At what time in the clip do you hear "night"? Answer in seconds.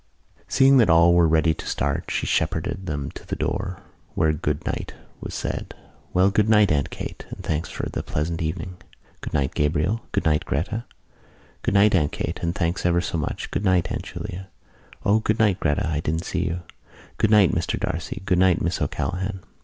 4.65-4.95, 6.49-6.71, 9.35-9.53, 10.25-10.43, 11.75-11.93, 13.63-13.91, 15.37-15.59, 17.29-17.51, 18.39-18.59